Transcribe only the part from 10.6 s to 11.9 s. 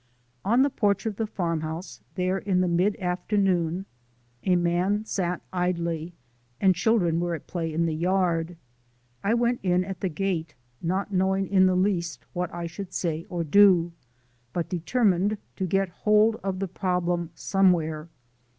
not knowing in the